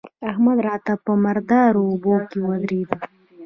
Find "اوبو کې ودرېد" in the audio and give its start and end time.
1.89-2.91